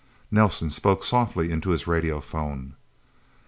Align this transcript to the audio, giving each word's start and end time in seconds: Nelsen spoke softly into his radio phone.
Nelsen 0.31 0.71
spoke 0.71 1.03
softly 1.03 1.51
into 1.51 1.69
his 1.69 1.85
radio 1.85 2.19
phone. 2.21 2.73